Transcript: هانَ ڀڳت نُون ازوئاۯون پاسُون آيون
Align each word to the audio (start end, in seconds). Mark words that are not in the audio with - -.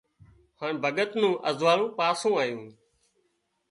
هانَ 0.59 0.73
ڀڳت 0.83 1.11
نُون 1.21 1.33
ازوئاۯون 1.49 1.89
پاسُون 1.97 2.33
آيون 2.41 2.67